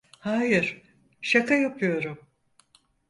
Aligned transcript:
Hayır, 0.19 0.81
şaka 1.21 1.53
yapıyorum. 1.55 2.17